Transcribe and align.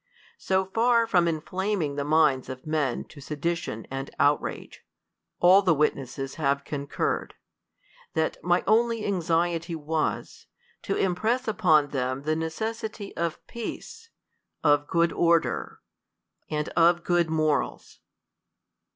So 0.39 0.65
far 0.65 1.05
from 1.05 1.27
inflaming 1.27 1.95
the 1.95 2.03
minds 2.03 2.49
of 2.49 2.65
men 2.65 3.03
to 3.03 3.21
se 3.21 3.35
dition 3.35 3.85
and 3.91 4.09
outrage, 4.19 4.83
all 5.39 5.61
the 5.61 5.75
witnesses 5.75 6.33
have 6.41 6.63
concurred, 6.65 7.35
that 8.15 8.43
my 8.43 8.63
only 8.65 9.05
anxiety 9.05 9.75
was, 9.75 10.47
to 10.81 10.95
impress 10.97 11.47
upon 11.47 11.89
them 11.89 12.23
the 12.23 12.35
necessity 12.35 13.15
of 13.15 13.45
peace, 13.45 14.09
of 14.63 14.87
good 14.87 15.11
order, 15.13 15.81
and 16.49 16.69
of 16.69 17.03
good 17.03 17.29
morals. 17.29 17.99